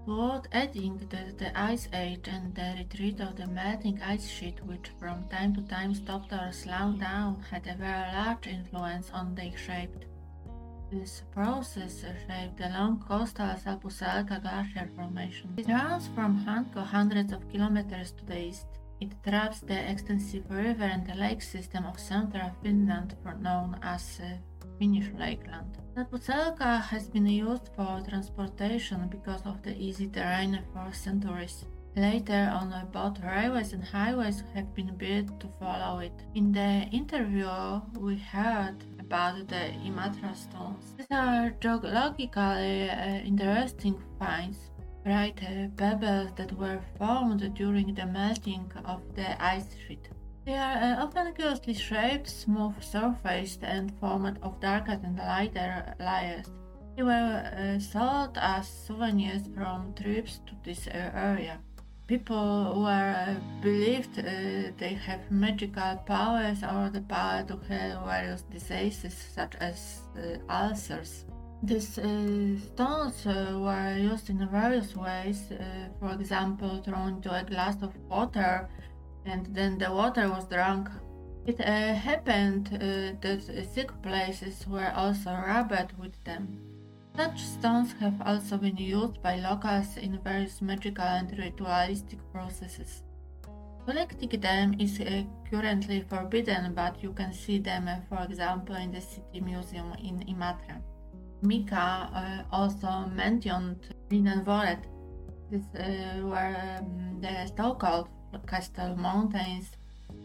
Worth 0.06 0.46
adding 0.52 0.98
that 1.10 1.38
the 1.38 1.58
Ice 1.58 1.88
Age 1.92 2.26
and 2.28 2.54
the 2.54 2.74
retreat 2.78 3.20
of 3.20 3.36
the 3.36 3.46
melting 3.46 4.00
ice 4.02 4.26
sheet, 4.28 4.58
which 4.64 4.88
from 4.98 5.28
time 5.28 5.54
to 5.54 5.62
time 5.62 5.94
stopped 5.94 6.32
or 6.32 6.50
slowed 6.52 7.00
down, 7.00 7.42
had 7.50 7.66
a 7.66 7.76
very 7.76 8.12
large 8.12 8.46
influence 8.46 9.10
on 9.10 9.34
their 9.34 9.56
shape. 9.56 9.94
This 10.90 11.22
process 11.30 12.00
shaped 12.00 12.56
the 12.56 12.68
long 12.68 12.98
coastal 12.98 13.56
Salpausselkä 13.56 14.40
Glacier 14.40 14.88
Formation. 14.96 15.52
It 15.56 15.68
runs 15.68 16.08
from 16.14 16.44
Hanko 16.44 16.82
hundreds 16.84 17.32
of 17.32 17.48
kilometers 17.48 18.12
to 18.12 18.24
the 18.24 18.38
east. 18.48 18.66
It 19.00 19.12
traps 19.22 19.60
the 19.60 19.90
extensive 19.90 20.50
river 20.50 20.84
and 20.84 21.06
the 21.06 21.14
lake 21.14 21.42
system 21.42 21.84
of 21.84 21.98
central 21.98 22.50
Finland, 22.62 23.16
known 23.40 23.76
as 23.82 24.20
uh, 24.20 24.26
Finnish 24.80 25.12
Lakeland. 25.18 25.76
Salpausselkä 25.94 26.82
has 26.92 27.10
been 27.10 27.26
used 27.26 27.68
for 27.76 28.02
transportation 28.08 29.08
because 29.08 29.48
of 29.48 29.56
the 29.62 29.74
easy 29.78 30.08
terrain 30.08 30.58
for 30.72 30.92
centuries. 30.92 31.66
Later 31.96 32.48
on, 32.60 32.72
both 32.92 33.20
railways 33.22 33.74
and 33.74 33.84
highways 33.84 34.44
have 34.54 34.66
been 34.74 34.94
built 34.96 35.38
to 35.38 35.48
follow 35.58 36.00
it. 36.00 36.26
In 36.34 36.52
the 36.52 36.88
interview, 36.92 37.80
we 37.98 38.16
heard 38.16 38.76
about 39.00 39.48
the 39.48 39.74
Imatra 39.84 40.34
stones. 40.34 40.94
These 40.96 41.10
are 41.10 41.50
geologically 41.60 42.90
uh, 42.90 43.26
interesting 43.26 43.96
finds, 44.18 44.70
bright 45.04 45.42
uh, 45.42 45.68
pebbles 45.76 46.30
that 46.36 46.52
were 46.52 46.80
formed 46.98 47.54
during 47.54 47.94
the 47.94 48.06
melting 48.06 48.72
of 48.84 49.00
the 49.14 49.28
ice 49.42 49.76
sheet. 49.86 50.08
They 50.44 50.56
are 50.56 51.00
often 51.00 51.32
curiously 51.34 51.74
shaped, 51.74 52.28
smooth 52.28 52.82
surfaced, 52.82 53.62
and 53.62 53.92
formed 54.00 54.38
of 54.42 54.60
darker 54.60 54.98
and 55.02 55.16
lighter 55.18 55.94
layers. 56.00 56.46
They 56.96 57.02
were 57.02 57.10
uh, 57.12 57.78
sold 57.78 58.36
as 58.36 58.68
souvenirs 58.68 59.42
from 59.54 59.94
trips 59.94 60.40
to 60.46 60.52
this 60.64 60.86
uh, 60.86 61.10
area 61.14 61.60
people 62.10 62.74
who 62.74 62.84
are 62.86 63.12
uh, 63.12 63.34
believed 63.62 64.16
they 64.16 64.94
have 65.06 65.20
magical 65.30 65.94
powers 66.06 66.64
or 66.64 66.90
the 66.90 67.02
power 67.02 67.44
to 67.44 67.56
heal 67.68 68.02
various 68.04 68.42
diseases 68.50 69.14
such 69.14 69.54
as 69.60 70.00
ulcers. 70.48 71.24
These 71.62 71.98
uh, 71.98 72.58
stones 72.58 73.26
uh, 73.26 73.58
were 73.60 73.96
used 73.96 74.28
in 74.28 74.48
various 74.48 74.96
ways, 74.96 75.52
uh, 75.52 75.90
for 76.00 76.10
example, 76.14 76.82
thrown 76.82 77.16
into 77.16 77.30
a 77.32 77.44
glass 77.44 77.76
of 77.82 77.92
water 78.08 78.68
and 79.30 79.46
then 79.54 79.78
the 79.78 79.92
water 79.92 80.28
was 80.28 80.46
drunk. 80.46 80.88
It 81.46 81.58
happened 81.60 82.66
that 83.22 83.66
sick 83.74 83.90
places 84.02 84.66
were 84.66 84.92
also 84.94 85.30
rubbed 85.30 85.92
with 85.98 86.22
them. 86.24 86.58
Such 87.16 87.40
stones 87.42 87.92
have 88.00 88.20
also 88.24 88.56
been 88.56 88.76
used 88.76 89.22
by 89.22 89.36
locals 89.36 89.96
in 89.96 90.20
various 90.22 90.62
magical 90.62 91.04
and 91.04 91.30
ritualistic 91.38 92.18
processes. 92.32 93.02
Collecting 93.84 94.40
them 94.40 94.74
is 94.78 95.00
uh, 95.00 95.24
currently 95.50 96.04
forbidden, 96.08 96.74
but 96.74 97.02
you 97.02 97.12
can 97.12 97.32
see 97.32 97.58
them, 97.58 97.88
uh, 97.88 97.96
for 98.08 98.22
example, 98.22 98.76
in 98.76 98.92
the 98.92 99.00
City 99.00 99.40
Museum 99.40 99.92
in 100.02 100.20
Imatra. 100.28 100.80
Miikka 101.42 102.10
uh, 102.14 102.42
also 102.52 103.06
mentioned 103.12 103.94
Linnanvuoret. 104.10 104.84
These 105.50 105.66
uh, 105.74 106.20
were 106.22 106.56
um, 106.78 107.20
the 107.20 107.50
so-called 107.56 108.08
Castle 108.38 108.96
Mountains 108.96 109.70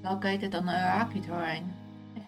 located 0.03 0.55
on 0.55 0.65
rocky 0.67 1.21
terrain 1.21 1.73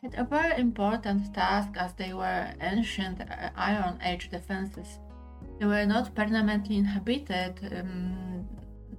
had 0.02 0.16
a 0.16 0.24
very 0.24 0.60
important 0.60 1.34
task 1.34 1.70
as 1.78 1.94
they 1.94 2.14
were 2.14 2.54
ancient 2.62 3.22
uh, 3.22 3.50
Iron 3.56 4.00
Age 4.04 4.30
defenses. 4.30 5.00
They 5.60 5.66
were 5.66 5.86
not 5.86 6.14
permanently 6.16 6.78
inhabited, 6.78 7.60
um, 7.72 8.48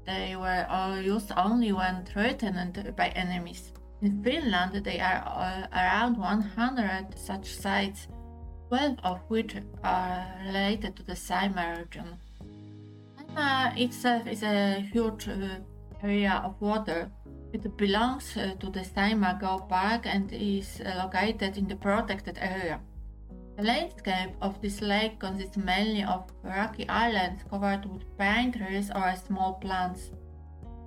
they 0.07 0.37
were 0.37 1.01
used 1.01 1.33
only 1.37 1.73
when 1.73 2.05
threatened 2.05 2.95
by 2.97 3.09
enemies. 3.09 3.73
In 4.01 4.23
Finland, 4.23 4.85
there 4.85 5.05
are 5.05 5.23
uh, 5.27 5.67
around 5.73 6.17
100 6.17 7.19
such 7.19 7.47
sites, 7.47 8.09
12 8.69 8.97
of 9.05 9.21
which 9.29 9.57
are 9.85 10.27
related 10.47 10.97
to 10.97 11.03
the 11.03 11.15
Saimaa 11.15 11.79
region. 11.79 12.19
Saimaa 13.19 13.79
itself 13.79 14.27
is 14.27 14.43
a 14.43 14.81
huge 14.93 15.29
uh, 15.29 15.59
area 16.03 16.43
of 16.45 16.61
water 16.61 17.11
it 17.53 17.77
belongs 17.77 18.37
uh, 18.37 18.55
to 18.61 18.71
the 18.71 18.81
Saimaa 18.81 19.69
Park 19.69 20.07
and 20.07 20.31
is 20.33 20.81
uh, 20.81 21.03
located 21.03 21.57
in 21.57 21.67
the 21.67 21.77
protected 21.77 22.39
area. 22.41 22.81
The 23.57 23.63
landscape 23.65 24.37
of 24.41 24.61
this 24.61 24.81
lake 24.83 25.19
consists 25.19 25.57
mainly 25.57 26.05
of 26.05 26.31
rocky 26.43 26.89
islands 26.89 27.43
covered 27.51 27.87
with 27.87 28.05
pine 28.19 28.53
trees 28.53 28.91
or 28.95 29.15
small 29.17 29.55
plants. 29.55 30.11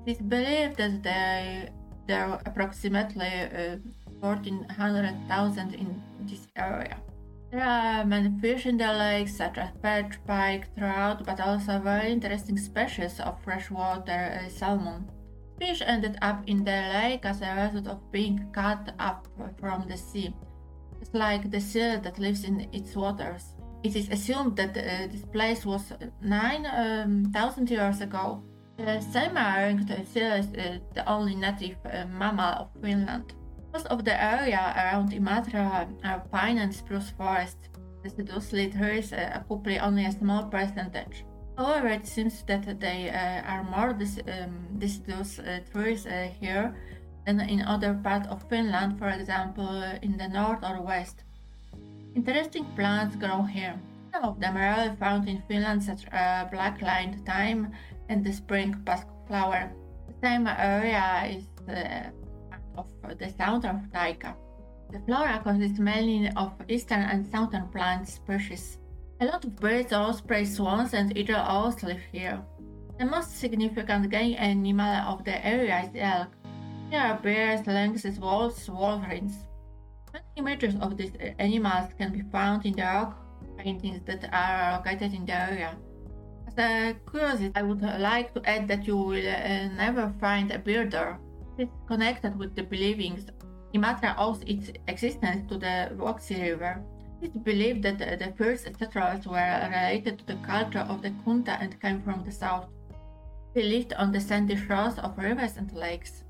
It 0.06 0.12
is 0.12 0.22
believed 0.22 0.78
that 0.78 1.04
there, 1.04 1.70
there 2.08 2.26
are 2.26 2.42
approximately 2.46 3.28
uh, 3.28 3.78
1400,000 4.20 5.74
in 5.74 6.02
this 6.22 6.48
area. 6.56 6.98
There 7.52 7.62
are 7.62 8.06
many 8.06 8.32
fish 8.40 8.66
in 8.66 8.78
the 8.78 8.94
lake, 8.94 9.28
such 9.28 9.58
as 9.58 9.72
perch, 9.82 10.18
pike, 10.26 10.74
trout, 10.78 11.26
but 11.26 11.42
also 11.42 11.80
very 11.80 12.10
interesting 12.10 12.58
species 12.58 13.20
of 13.20 13.44
freshwater 13.44 14.40
uh, 14.42 14.48
salmon. 14.48 15.12
Fish 15.60 15.82
ended 15.86 16.18
up 16.22 16.44
in 16.48 16.64
the 16.64 16.72
lake 16.72 17.26
as 17.26 17.42
a 17.42 17.54
result 17.54 17.88
of 17.88 18.12
being 18.12 18.50
cut 18.54 18.94
up 19.00 19.28
from 19.60 19.86
the 19.90 19.98
sea. 19.98 20.34
It's 21.02 21.14
like 21.14 21.52
the 21.52 21.60
seal 21.60 22.00
that 22.00 22.20
lives 22.20 22.46
in 22.46 22.70
its 22.72 22.96
waters. 22.96 23.54
It 23.84 23.98
is 23.98 24.08
assumed 24.10 24.56
that 24.56 24.78
uh, 24.78 25.08
this 25.12 25.26
place 25.26 25.66
was 25.66 25.92
9,000 26.22 27.36
um, 27.36 27.68
years 27.68 28.00
ago. 28.00 28.44
The 28.78 29.04
Saimaa-ringed 29.14 30.08
seal 30.08 30.32
is 30.34 30.48
uh, 30.54 30.80
the 30.94 31.08
only 31.10 31.36
native 31.36 31.76
uh, 31.86 32.06
mammal 32.06 32.54
of 32.62 32.70
Finland. 32.82 33.34
Most 33.74 33.88
of 33.88 34.04
the 34.04 34.22
area 34.22 34.74
around 34.76 35.12
Imatra 35.12 35.88
are 36.04 36.20
pine 36.32 36.58
and 36.58 36.74
spruce 36.74 37.10
forests. 37.12 37.70
Deciduous 38.04 38.50
trees 38.50 39.14
uh, 39.14 39.40
occupy 39.40 39.78
only 39.78 40.06
a 40.06 40.12
small 40.12 40.44
percentage. 40.46 41.24
However, 41.58 41.88
it 41.88 42.08
seems 42.08 42.44
that 42.48 42.80
they 42.80 43.10
uh, 43.10 43.48
are 43.48 43.64
more 43.64 43.92
um, 43.92 44.68
deciduous 44.78 45.40
uh, 45.40 45.60
trees 45.72 46.06
uh, 46.06 46.30
here 46.40 46.76
than 47.26 47.40
in 47.42 47.62
other 47.62 47.94
parts 47.94 48.28
of 48.28 48.44
Finland, 48.50 48.98
for 48.98 49.10
example, 49.10 49.84
in 50.02 50.18
the 50.18 50.28
north 50.28 50.64
or 50.64 50.82
west. 50.82 51.24
Interesting 52.16 52.66
plants 52.76 53.16
grow 53.16 53.44
here. 53.44 53.80
Some 54.14 54.24
of 54.26 54.40
them 54.40 54.58
are 54.58 54.96
found 54.98 55.30
in 55.30 55.42
Finland, 55.48 55.84
such 55.84 56.06
as 56.12 56.50
black-lined 56.52 57.26
thyme 57.26 57.72
and 58.10 58.26
the 58.26 58.34
spring 58.34 58.76
pasque-flower. 58.86 59.72
The 60.08 60.28
same 60.28 60.48
area 60.48 61.38
is 61.38 61.46
uh, 61.70 62.10
the 63.04 63.26
of 63.26 63.92
taiga. 63.92 64.36
The 64.92 65.00
flora 65.06 65.40
consists 65.42 65.80
mainly 65.80 66.30
of 66.36 66.54
eastern 66.68 67.02
and 67.02 67.26
southern 67.26 67.68
plant 67.70 68.08
species. 68.08 68.78
A 69.22 69.26
lot 69.26 69.46
of 69.46 69.56
birds, 69.56 69.94
ospreys, 69.94 70.56
swans, 70.56 70.94
and 70.94 71.16
eagle 71.18 71.36
owls 71.36 71.84
live 71.84 72.02
here. 72.12 72.42
The 73.00 73.06
most 73.06 73.40
significant 73.40 74.10
game 74.10 74.36
animal 74.38 75.14
of 75.14 75.24
the 75.24 75.46
area 75.46 75.84
is 75.84 75.92
elk. 75.96 76.30
There 76.90 77.00
are 77.00 77.20
bears, 77.20 77.62
lynxes, 77.66 78.20
wolves, 78.20 78.70
wolverines. 78.70 79.46
Many 80.14 80.26
images 80.36 80.76
of 80.82 80.98
these 80.98 81.14
animals 81.40 81.94
can 81.98 82.12
be 82.12 82.22
found 82.32 82.66
in 82.66 82.74
the 82.74 82.84
rock 82.84 83.18
paintings 83.58 84.02
that 84.06 84.30
are 84.34 84.78
located 84.78 85.14
in 85.14 85.26
the 85.26 85.34
area. 85.34 85.78
As 86.48 86.58
a 86.58 86.96
curiosity, 87.10 87.52
I 87.56 87.62
would 87.62 87.82
like 87.82 88.34
to 88.34 88.42
add 88.50 88.68
that 88.68 88.86
you 88.86 88.98
will 88.98 89.28
uh, 89.28 89.68
never 89.70 90.14
find 90.20 90.52
a. 90.52 90.56
It 90.56 91.31
is 91.62 91.70
connected 91.88 92.38
with 92.38 92.56
the 92.56 92.64
believings. 92.64 93.26
Imatra 93.74 94.16
owes 94.18 94.42
its 94.48 94.72
existence 94.88 95.48
to 95.50 95.58
the 95.58 95.92
Vuoksi 95.96 96.42
River. 96.42 96.84
It 97.22 97.36
is 97.36 97.42
believed 97.42 97.84
that 97.84 98.00
the 98.00 98.34
first 98.38 98.64
settlers 98.64 99.26
were 99.26 99.70
related 99.70 100.20
to 100.20 100.26
the 100.26 100.40
culture 100.46 100.86
of 100.90 101.02
the 101.02 101.12
Kunda 101.24 101.58
and 101.62 101.80
came 101.80 102.02
from 102.02 102.24
the 102.24 102.32
south. 102.32 102.68
They 103.54 103.64
lived 103.64 103.94
on 103.94 104.12
the 104.12 104.20
sandy 104.20 104.56
shores 104.56 104.98
of 104.98 105.18
rivers 105.18 105.58
and 105.58 105.72
lakes. 105.74 106.24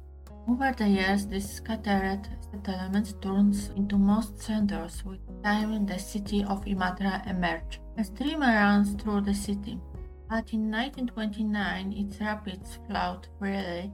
Over 0.49 0.73
the 0.75 0.89
years, 0.89 1.27
this 1.27 1.57
scattered 1.57 2.27
settlement 2.51 3.21
turns 3.21 3.69
into 3.75 3.97
most 3.97 4.39
centers. 4.41 5.05
With 5.05 5.19
time, 5.43 5.85
the 5.85 5.99
city 5.99 6.43
of 6.43 6.65
Imatra 6.65 7.25
emerged. 7.29 7.79
A 7.97 8.03
stream 8.03 8.41
runs 8.41 8.95
through 8.95 9.21
the 9.21 9.35
city, 9.35 9.79
but 10.29 10.51
in 10.51 10.71
1929 10.71 11.93
its 11.93 12.19
rapids 12.19 12.79
flowed 12.87 13.27
freely. 13.37 13.91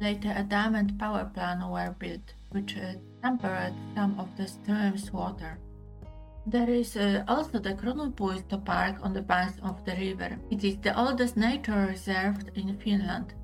Later, 0.00 0.32
a 0.34 0.42
dam 0.42 0.74
and 0.74 0.98
power 0.98 1.30
plant 1.34 1.68
were 1.68 1.94
built, 1.98 2.32
which 2.50 2.76
uh, 2.76 2.94
tempered 3.22 3.74
some 3.94 4.18
of 4.18 4.28
the 4.36 4.46
stream's 4.48 5.12
water. 5.12 5.58
There 6.46 6.70
is 6.70 6.96
uh, 6.96 7.22
also 7.28 7.58
the 7.58 7.74
Kruununpuisto 7.74 8.64
Park 8.64 8.96
on 9.02 9.12
the 9.12 9.20
banks 9.20 9.58
of 9.62 9.84
the 9.84 9.94
river. 9.94 10.38
It 10.50 10.64
is 10.64 10.78
the 10.78 10.98
oldest 10.98 11.36
nature 11.36 11.86
reserve 11.86 12.38
in 12.54 12.78
Finland. 12.78 13.34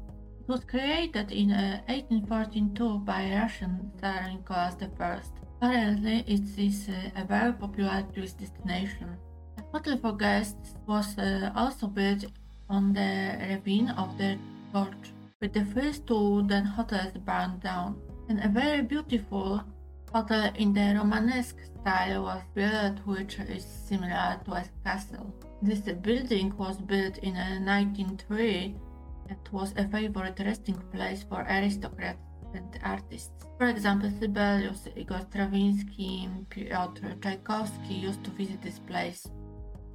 It 0.41 0.49
was 0.49 0.65
created 0.65 1.31
in 1.31 1.51
uh, 1.51 1.83
1842 1.89 2.99
by 3.01 3.31
Russian 3.35 3.93
Tsar 3.99 4.31
Nicholas 4.31 4.77
I. 4.81 5.21
Currently, 5.61 6.25
it 6.27 6.59
is 6.59 6.89
uh, 6.89 7.21
a 7.21 7.25
very 7.25 7.53
popular 7.53 8.03
tourist 8.15 8.39
destination. 8.39 9.17
A 9.59 9.63
hotel 9.73 9.99
for 9.99 10.17
guests 10.17 10.75
was 10.87 11.19
uh, 11.19 11.53
also 11.55 11.87
built 11.87 12.25
on 12.69 12.93
the 12.95 13.37
ravine 13.51 13.91
of 13.91 14.17
the 14.17 14.39
gorge, 14.73 15.13
with 15.41 15.53
the 15.53 15.65
first 15.67 16.07
two 16.07 16.37
wooden 16.37 16.65
hotels 16.65 17.13
burned 17.25 17.61
down, 17.61 18.01
and 18.29 18.41
a 18.41 18.49
very 18.49 18.81
beautiful 18.83 19.63
hotel 20.11 20.51
in 20.55 20.73
the 20.73 20.95
Romanesque 20.97 21.59
style 21.81 22.23
was 22.23 22.43
built 22.55 22.99
which 23.05 23.39
is 23.41 23.65
similar 23.65 24.41
to 24.45 24.53
a 24.53 24.65
castle. 24.85 25.35
This 25.61 25.81
building 25.81 26.57
was 26.57 26.79
built 26.79 27.19
in 27.19 27.35
1903 27.35 28.77
and 29.29 29.39
was 29.53 29.75
a 29.77 29.87
favorite 29.89 30.41
resting 30.41 30.83
place 30.93 31.23
for 31.23 31.43
aristocrats 31.43 32.19
and 32.55 32.79
artists. 32.83 33.45
For 33.59 33.67
example, 33.67 34.11
Sibelius, 34.19 34.89
Igor 34.97 35.21
Stravinsky, 35.29 36.31
Piotr 36.49 37.13
Tchaikovsky 37.21 37.95
used 37.95 38.25
to 38.25 38.31
visit 38.31 38.63
this 38.63 38.79
place. 38.79 39.27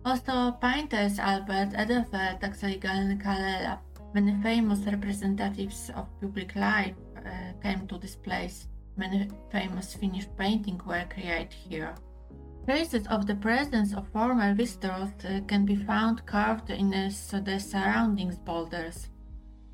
Also, 0.05 0.51
painters 0.61 1.19
Albert 1.19 1.73
Edelfelt, 1.73 2.43
Axel 2.43 2.77
Gallen 2.79 3.19
Kallela 3.19 3.79
Many 4.13 4.35
famous 4.43 4.79
representatives 4.79 5.89
of 5.95 6.07
public 6.19 6.55
life 6.55 6.95
uh, 7.17 7.53
came 7.63 7.87
to 7.87 7.97
this 7.97 8.15
place. 8.15 8.67
Many 8.97 9.29
famous 9.51 9.93
Finnish 9.93 10.27
paintings 10.37 10.83
were 10.85 11.05
created 11.09 11.53
here. 11.53 11.95
Traces 12.65 13.07
of 13.07 13.25
the 13.25 13.35
presence 13.35 13.93
of 13.93 14.07
former 14.09 14.53
visitors 14.53 15.09
uh, 15.23 15.39
can 15.47 15.65
be 15.65 15.77
found 15.77 16.25
carved 16.25 16.69
in 16.69 16.93
uh, 16.93 17.09
the 17.45 17.57
surrounding 17.57 18.37
boulders. 18.45 19.07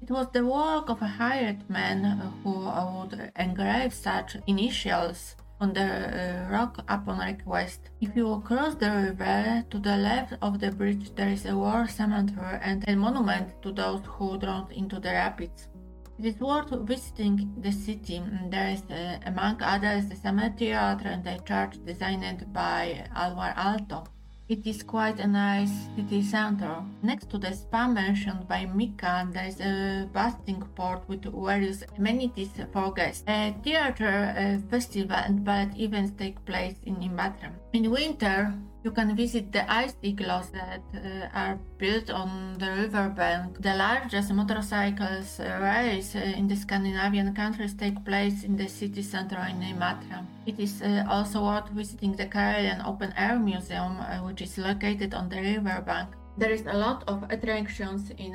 It 0.04 0.12
was 0.12 0.28
the 0.32 0.46
work 0.46 0.90
of 0.90 1.02
a 1.02 1.08
hired 1.08 1.68
man 1.68 2.06
uh, 2.06 2.32
who 2.44 2.66
would 3.00 3.32
engrave 3.36 3.92
such 3.92 4.38
initials 4.46 5.36
on 5.60 5.74
the 5.74 5.82
uh, 5.82 6.52
rock 6.52 6.78
upon 6.88 7.20
request. 7.20 7.90
If 8.02 8.16
you 8.16 8.42
cross 8.46 8.76
the 8.76 8.92
river, 8.92 9.64
to 9.70 9.80
the 9.80 9.98
left 9.98 10.34
of 10.42 10.60
the 10.60 10.72
bridge 10.72 11.14
there 11.16 11.30
is 11.30 11.46
a 11.46 11.56
war 11.56 11.88
cemetery 11.88 12.60
and 12.62 12.84
a 12.88 12.96
monument 12.96 13.62
to 13.64 13.72
those 13.72 14.02
who 14.06 14.38
drowned 14.38 14.72
into 14.72 15.00
the 15.00 15.12
rapids. 15.12 15.68
It 16.20 16.26
is 16.26 16.40
worth 16.40 16.72
visiting 16.82 17.54
the 17.62 17.72
city. 17.72 18.24
There 18.50 18.70
is, 18.70 18.82
uh, 18.90 19.20
among 19.26 19.62
others, 19.62 20.08
the 20.10 20.16
cemetery 20.16 20.74
and 20.74 21.28
a 21.28 21.40
church 21.46 21.78
designed 21.86 22.52
by 22.52 23.08
Alvar 23.16 23.54
Aalto. 23.56 24.08
It 24.50 24.66
is 24.66 24.82
quite 24.82 25.20
a 25.20 25.28
nice 25.28 25.90
city 25.94 26.24
center. 26.24 26.82
Next 27.04 27.30
to 27.32 27.38
the 27.38 27.52
spa 27.52 27.86
mentioned 27.86 28.48
by 28.48 28.66
Miikka, 28.66 29.34
there 29.34 29.46
is 29.46 29.60
a 29.60 30.08
bustling 30.14 30.64
port 30.74 31.04
with 31.10 31.26
various 31.26 31.84
amenities 31.98 32.52
for 32.72 32.94
guests. 32.94 33.26
A 33.28 33.54
theater, 33.62 34.34
a 34.38 34.58
festival, 34.70 35.18
and 35.18 35.44
ballet 35.44 35.76
events 35.78 36.14
take 36.18 36.46
place 36.46 36.76
in 36.86 36.96
Imatra. 36.96 37.52
In 37.74 37.92
winter, 37.92 38.54
you 38.88 38.94
can 38.94 39.16
visit 39.18 39.52
the 39.52 39.64
ice 39.84 39.96
igloos 40.02 40.48
that 40.60 40.84
uh, 40.96 41.42
are 41.44 41.60
built 41.78 42.10
on 42.10 42.30
the 42.58 42.70
riverbank. 42.84 43.62
The 43.62 43.76
largest 43.76 44.32
motorcycles 44.32 45.40
race 45.40 46.16
uh, 46.16 46.40
in 46.40 46.48
the 46.48 46.56
Scandinavian 46.56 47.36
countries 47.36 47.74
take 47.74 47.98
place 48.06 48.46
in 48.48 48.56
the 48.56 48.70
city 48.80 49.02
center 49.02 49.40
in 49.52 49.58
Imatra. 49.74 50.20
It 50.46 50.58
is 50.58 50.82
uh, 50.82 51.04
also 51.10 51.44
worth 51.44 51.70
visiting 51.82 52.14
the 52.16 52.28
Karelian 52.28 52.80
Open 52.88 53.12
Air 53.18 53.38
Museum, 53.40 54.00
uh, 54.00 54.24
which 54.28 54.42
is 54.42 54.58
located 54.58 55.14
on 55.14 55.28
the 55.28 55.40
riverbank. 55.42 56.08
There 56.38 56.54
is 56.58 56.66
a 56.66 56.78
lot 56.86 57.04
of 57.12 57.18
attractions 57.30 58.12
in 58.18 58.32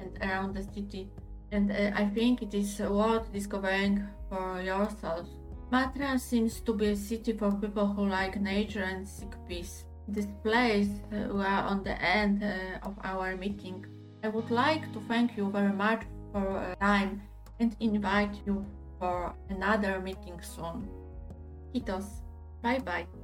and 0.00 0.12
around 0.22 0.54
the 0.54 0.62
city, 0.62 1.10
and 1.52 1.70
uh, 1.70 2.02
I 2.02 2.06
think 2.16 2.40
it 2.40 2.54
is 2.54 2.80
worth 2.80 3.30
discovering 3.32 3.94
for 4.30 4.62
yourself. 4.62 5.28
Imatra 5.70 6.18
seems 6.18 6.60
to 6.60 6.72
be 6.72 6.86
a 6.88 6.96
city 6.96 7.32
for 7.34 7.52
people 7.52 7.86
who 7.86 8.08
like 8.08 8.40
nature 8.40 8.86
and 8.92 9.06
seek 9.06 9.34
peace. 9.46 9.84
This 10.10 10.26
place, 10.42 10.90
uh, 11.12 11.32
we 11.32 11.44
are 11.44 11.62
on 11.62 11.84
the 11.84 11.94
end 12.02 12.42
uh, 12.42 12.84
of 12.86 12.98
our 13.04 13.36
meeting. 13.36 13.86
I 14.24 14.28
would 14.28 14.50
like 14.50 14.92
to 14.92 15.00
thank 15.06 15.36
you 15.36 15.48
very 15.50 15.72
much 15.72 16.02
for 16.32 16.58
uh, 16.58 16.74
time 16.80 17.22
and 17.60 17.76
invite 17.78 18.34
you 18.44 18.66
for 18.98 19.32
another 19.50 20.00
meeting 20.00 20.40
soon. 20.42 20.88
Kiitos. 21.72 22.22
Bye 22.60 22.80
bye. 22.80 23.19